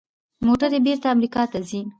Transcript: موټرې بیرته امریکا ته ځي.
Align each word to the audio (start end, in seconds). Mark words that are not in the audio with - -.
موټرې 0.45 0.79
بیرته 0.85 1.07
امریکا 1.15 1.41
ته 1.51 1.59
ځي. 1.67 1.81